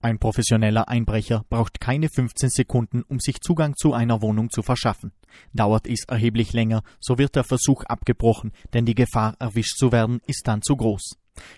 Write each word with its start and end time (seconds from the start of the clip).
Ein 0.00 0.20
professioneller 0.20 0.88
Einbrecher 0.88 1.44
braucht 1.50 1.80
keine 1.80 2.08
15 2.08 2.50
Sekunden, 2.50 3.02
um 3.08 3.18
sich 3.18 3.40
Zugang 3.40 3.74
zu 3.74 3.94
einer 3.94 4.22
Wohnung 4.22 4.48
zu 4.48 4.62
verschaffen. 4.62 5.10
Dauert 5.52 5.88
es 5.88 6.04
erheblich 6.04 6.52
länger, 6.52 6.84
so 7.00 7.18
wird 7.18 7.34
der 7.34 7.42
Versuch 7.42 7.82
abgebrochen, 7.82 8.52
denn 8.72 8.86
die 8.86 8.94
Gefahr, 8.94 9.34
erwischt 9.40 9.76
zu 9.76 9.90
werden, 9.90 10.20
ist 10.28 10.46
dann 10.46 10.62
zu 10.62 10.76
groß. 10.76 11.16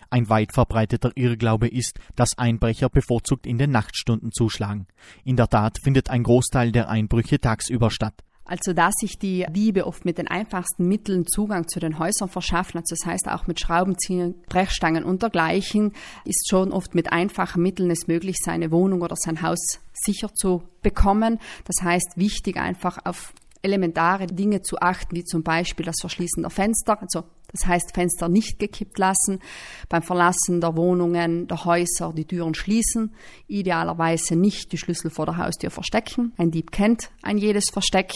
Ein 0.08 0.30
weit 0.30 0.54
verbreiteter 0.54 1.12
Irrglaube 1.16 1.68
ist, 1.68 1.98
dass 2.16 2.38
Einbrecher 2.38 2.88
bevorzugt 2.88 3.46
in 3.46 3.58
den 3.58 3.72
Nachtstunden 3.72 4.32
zuschlagen. 4.32 4.86
In 5.22 5.36
der 5.36 5.48
Tat 5.48 5.78
findet 5.82 6.08
ein 6.08 6.22
Großteil 6.22 6.72
der 6.72 6.88
Einbrüche 6.88 7.40
tagsüber 7.40 7.90
statt. 7.90 8.24
Also 8.50 8.72
dass 8.72 8.94
sich 8.96 9.16
die 9.16 9.46
Diebe 9.48 9.86
oft 9.86 10.04
mit 10.04 10.18
den 10.18 10.26
einfachsten 10.26 10.88
Mitteln 10.88 11.24
Zugang 11.24 11.68
zu 11.68 11.78
den 11.78 12.00
Häusern 12.00 12.28
verschaffen, 12.28 12.78
also 12.78 12.96
das 12.96 13.06
heißt 13.06 13.28
auch 13.28 13.46
mit 13.46 13.60
Schraubenzieher, 13.60 14.34
Brechstangen 14.48 15.04
und 15.04 15.22
dergleichen, 15.22 15.92
ist 16.24 16.48
schon 16.50 16.72
oft 16.72 16.96
mit 16.96 17.12
einfachen 17.12 17.62
Mitteln 17.62 17.92
es 17.92 18.08
möglich, 18.08 18.38
seine 18.44 18.72
Wohnung 18.72 19.02
oder 19.02 19.14
sein 19.14 19.40
Haus 19.40 19.78
sicher 19.92 20.34
zu 20.34 20.64
bekommen. 20.82 21.38
Das 21.64 21.84
heißt, 21.84 22.14
wichtig 22.16 22.56
einfach 22.56 22.98
auf 23.04 23.32
elementare 23.62 24.26
Dinge 24.26 24.62
zu 24.62 24.80
achten, 24.80 25.14
wie 25.14 25.24
zum 25.24 25.44
Beispiel 25.44 25.86
das 25.86 26.00
Verschließen 26.00 26.42
der 26.42 26.50
Fenster, 26.50 27.00
also 27.00 27.22
das 27.52 27.66
heißt 27.66 27.94
Fenster 27.94 28.28
nicht 28.28 28.58
gekippt 28.58 28.98
lassen, 28.98 29.40
beim 29.88 30.02
Verlassen 30.02 30.60
der 30.60 30.76
Wohnungen, 30.76 31.48
der 31.48 31.64
Häuser 31.64 32.12
die 32.14 32.24
Türen 32.24 32.54
schließen, 32.54 33.12
idealerweise 33.48 34.36
nicht 34.36 34.72
die 34.72 34.78
Schlüssel 34.78 35.10
vor 35.10 35.26
der 35.26 35.36
Haustür 35.36 35.70
verstecken. 35.70 36.32
Ein 36.36 36.50
Dieb 36.50 36.72
kennt 36.72 37.10
ein 37.22 37.38
jedes 37.38 37.70
Versteck. 37.70 38.14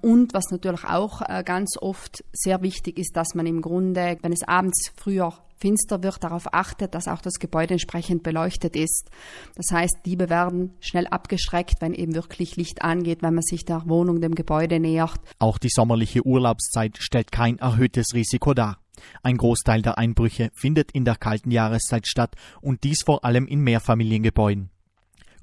Und 0.00 0.34
was 0.34 0.50
natürlich 0.50 0.84
auch 0.84 1.22
äh, 1.22 1.42
ganz 1.44 1.76
oft 1.80 2.24
sehr 2.32 2.62
wichtig 2.62 2.98
ist, 2.98 3.16
dass 3.16 3.34
man 3.34 3.46
im 3.46 3.60
Grunde, 3.60 4.18
wenn 4.22 4.32
es 4.32 4.42
abends 4.46 4.92
früher 4.96 5.32
finster 5.58 6.02
wird, 6.02 6.22
darauf 6.22 6.52
achtet, 6.52 6.94
dass 6.94 7.08
auch 7.08 7.20
das 7.20 7.38
Gebäude 7.38 7.74
entsprechend 7.74 8.22
beleuchtet 8.22 8.76
ist. 8.76 9.10
Das 9.56 9.70
heißt, 9.70 9.98
Diebe 10.06 10.30
werden 10.30 10.74
schnell 10.80 11.06
abgeschreckt, 11.06 11.80
wenn 11.80 11.94
eben 11.94 12.14
wirklich 12.14 12.56
Licht 12.56 12.82
angeht, 12.82 13.22
wenn 13.22 13.34
man 13.34 13.42
sich 13.42 13.64
der 13.64 13.82
Wohnung, 13.86 14.20
dem 14.20 14.34
Gebäude 14.34 14.80
nähert. 14.80 15.20
Auch 15.38 15.58
die 15.58 15.70
sommerliche 15.70 16.24
Urlaubszeit 16.24 16.96
stellt 16.98 17.32
kein 17.32 17.58
erhöhtes 17.58 18.14
Risiko 18.14 18.54
dar. 18.54 18.78
Ein 19.22 19.36
Großteil 19.36 19.82
der 19.82 19.98
Einbrüche 19.98 20.50
findet 20.54 20.92
in 20.92 21.04
der 21.04 21.16
kalten 21.16 21.50
Jahreszeit 21.50 22.06
statt 22.06 22.34
und 22.60 22.82
dies 22.84 23.02
vor 23.04 23.24
allem 23.24 23.46
in 23.46 23.60
Mehrfamiliengebäuden. 23.60 24.70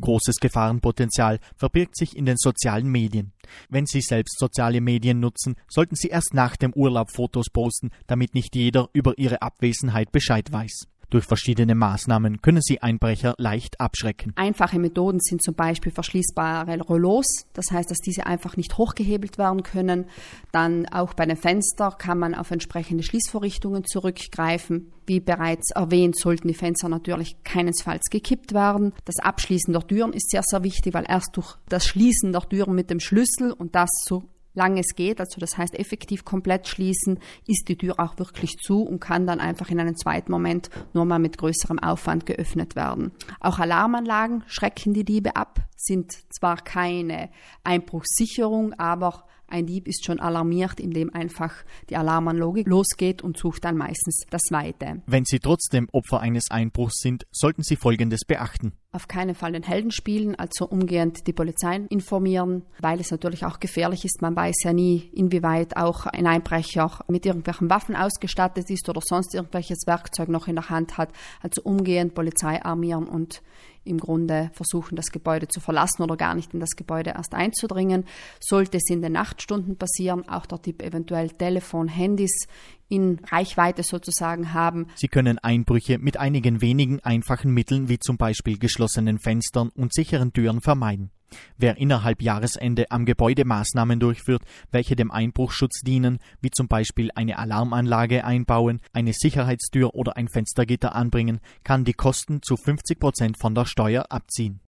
Großes 0.02 0.38
Gefahrenpotenzial 0.38 1.40
verbirgt 1.56 1.98
sich 1.98 2.16
in 2.16 2.26
den 2.26 2.38
sozialen 2.38 2.88
Medien. 2.88 3.34
Wenn 3.70 3.86
Sie 3.86 4.02
selbst 4.02 4.40
soziale 4.40 4.82
Medien 4.82 5.20
nutzen, 5.20 5.56
sollten 5.68 5.96
Sie 5.96 6.10
erst 6.10 6.34
nach 6.34 6.56
dem 6.56 6.74
Urlaub 6.74 7.12
Fotos 7.12 7.50
posten, 7.52 7.92
damit 8.08 8.34
nicht 8.34 8.56
jeder 8.56 8.90
über 8.94 9.18
Ihre 9.18 9.42
Abwesenheit 9.42 10.12
Bescheid 10.12 10.52
weiß. 10.52 10.88
Durch 11.10 11.26
verschiedene 11.26 11.76
Maßnahmen 11.76 12.42
können 12.42 12.62
sie 12.62 12.82
Einbrecher 12.82 13.36
leicht 13.38 13.80
abschrecken. 13.80 14.34
Einfache 14.36 14.80
Methoden 14.80 15.20
sind 15.20 15.44
zum 15.44 15.56
Beispiel 15.56 15.92
verschließbare 15.92 16.80
Rollos, 16.82 17.26
das 17.54 17.72
heißt, 17.72 17.90
dass 17.92 18.00
diese 18.00 18.26
einfach 18.26 18.58
nicht 18.58 18.78
hochgehebelt 18.78 19.38
werden 19.38 19.64
können. 19.64 20.06
Dann 20.52 20.88
auch 20.88 21.14
bei 21.14 21.26
den 21.26 21.38
Fenstern 21.38 21.94
kann 21.98 22.20
man 22.20 22.36
auf 22.36 22.52
entsprechende 22.52 23.04
Schließvorrichtungen 23.04 23.86
zurückgreifen. 23.86 24.92
Wie 25.06 25.20
bereits 25.20 25.72
erwähnt, 25.72 26.18
sollten 26.18 26.48
die 26.48 26.54
Fenster 26.56 26.90
natürlich 26.90 27.36
keinesfalls 27.44 28.10
gekippt 28.10 28.54
werden. 28.54 28.94
Das 29.06 29.20
Abschließen 29.20 29.72
der 29.72 29.86
Türen 29.86 30.14
ist 30.14 30.32
sehr, 30.32 30.42
sehr 30.44 30.64
wichtig, 30.64 30.94
weil 30.94 31.06
erst 31.08 31.38
durch 31.38 31.58
das 31.70 31.86
Schließen 31.86 32.32
der 32.32 32.42
Türen 32.42 32.74
mit 32.74 32.90
dem 32.90 33.00
Schlüssel 33.00 33.52
und 33.52 33.76
das 33.76 33.90
so 34.04 34.24
lang 34.56 34.78
es 34.78 34.96
geht, 34.96 35.20
also 35.20 35.40
das 35.40 35.58
heißt 35.58 35.78
effektiv 35.78 36.26
komplett 36.26 36.68
schließen, 36.68 37.20
ist 37.48 37.68
die 37.68 37.78
Tür 37.78 37.96
auch 38.00 38.18
wirklich 38.18 38.58
zu 38.58 38.82
und 38.82 39.00
kann 39.00 39.28
dann 39.28 39.40
einfach 39.40 39.70
in 39.70 39.80
einem 39.80 39.96
zweiten 39.96 40.32
Moment 40.32 40.70
nur 40.94 41.06
mal 41.06 41.20
mit 41.20 41.38
größerem 41.38 41.80
Aufwand 41.80 42.26
geöffnet 42.26 42.76
werden. 42.76 43.12
Auch 43.40 43.60
Alarmanlagen 43.60 44.44
schrecken 44.48 44.94
die 44.94 45.06
Diebe 45.06 45.36
ab, 45.36 45.60
sind 45.76 46.12
zwar 46.34 46.58
keine 46.58 47.30
Einbruchssicherung, 47.64 48.74
aber 48.74 49.26
ein 49.48 49.68
Dieb 49.68 49.88
ist 49.88 50.06
schon 50.06 50.20
alarmiert, 50.20 50.80
indem 50.80 51.14
einfach 51.14 51.54
die 51.90 51.98
Alarmanlage 51.98 52.64
losgeht 52.66 53.22
und 53.22 53.38
sucht 53.38 53.64
dann 53.64 53.78
meistens 53.78 54.26
das 54.30 54.42
Weite. 54.50 55.04
Wenn 55.06 55.26
Sie 55.26 55.40
trotzdem 55.40 55.88
Opfer 55.92 56.20
eines 56.20 56.50
Einbruchs 56.50 57.00
sind, 57.00 57.28
sollten 57.32 57.62
Sie 57.62 57.76
Folgendes 57.76 58.22
beachten. 58.26 58.74
Auf 58.96 59.10
keinen 59.10 59.36
Fall 59.36 59.52
den 59.52 59.64
Helden 59.64 59.92
spielen, 59.92 60.36
also 60.36 60.66
umgehend 60.66 61.28
die 61.28 61.34
Polizei 61.34 61.82
informieren, 61.90 62.64
weil 62.80 63.02
es 63.02 63.12
natürlich 63.12 63.44
auch 63.44 63.60
gefährlich 63.60 64.06
ist. 64.06 64.22
Man 64.22 64.38
weiß 64.38 64.56
ja 64.64 64.72
nie, 64.72 65.10
inwieweit 65.14 65.76
auch 65.76 66.06
ein 66.06 66.26
Einbrecher 66.26 67.04
mit 67.10 67.26
irgendwelchen 67.26 67.70
Waffen 67.70 67.98
ausgestattet 67.98 68.70
ist 68.70 68.88
oder 68.88 69.02
sonst 69.04 69.36
irgendwelches 69.36 69.80
Werkzeug 69.86 70.30
noch 70.30 70.48
in 70.48 70.56
der 70.56 70.70
Hand 70.70 70.98
hat. 70.98 71.10
Also 71.42 71.62
umgehend 71.64 72.16
Polizei 72.16 72.64
armieren 72.64 73.10
und 73.10 73.42
im 73.84 73.98
Grunde 73.98 74.50
versuchen, 74.54 74.96
das 74.96 75.12
Gebäude 75.12 75.50
zu 75.50 75.60
verlassen 75.60 76.02
oder 76.02 76.16
gar 76.16 76.34
nicht 76.34 76.54
in 76.54 76.62
das 76.62 76.78
Gebäude 76.78 77.12
erst 77.12 77.34
einzudringen. 77.34 78.06
Sollte 78.40 78.78
es 78.78 78.90
in 78.90 79.02
den 79.02 79.12
Nachtstunden 79.12 79.76
passieren, 79.76 80.28
auch 80.30 80.46
der 80.46 80.62
Tipp 80.62 80.82
eventuell 80.82 81.32
Telefon, 81.32 81.90
Handys 81.90 82.48
in 82.88 83.20
Reichweite 83.32 83.84
sozusagen 83.84 84.54
haben. 84.54 84.88
Sie 84.96 85.08
können 85.08 85.40
Einbrüche 85.40 85.98
mit 85.98 86.18
einigen 86.18 86.62
wenigen 86.62 87.00
einfachen 87.02 87.52
Mitteln 87.52 87.90
wie 87.90 88.00
zum 88.00 88.18
Beispiel 88.18 88.58
geschlossenen 88.58 89.20
Fenstern 89.20 89.70
und 89.70 89.94
sicheren 89.94 90.34
Türen 90.34 90.62
vermeiden. 90.62 91.12
Wer 91.58 91.78
innerhalb 91.78 92.22
Jahresende 92.22 92.92
am 92.92 93.06
Gebäude 93.06 93.46
Maßnahmen 93.46 94.00
durchführt, 94.00 94.44
welche 94.72 94.96
dem 94.96 95.12
Einbruchschutz 95.12 95.82
dienen, 95.82 96.20
wie 96.42 96.52
zum 96.52 96.68
Beispiel 96.68 97.10
eine 97.16 97.38
Alarmanlage 97.38 98.24
einbauen, 98.24 98.80
eine 98.94 99.14
Sicherheitstür 99.14 99.96
oder 99.96 100.18
ein 100.18 100.28
Fenstergitter 100.28 100.96
anbringen, 100.96 101.40
kann 101.64 101.84
die 101.84 101.94
Kosten 101.94 102.42
zu 102.42 102.58
50 102.58 103.00
Prozent 103.00 103.38
von 103.40 103.56
der 103.56 103.66
Steuer 103.66 104.06
abziehen. 104.10 104.60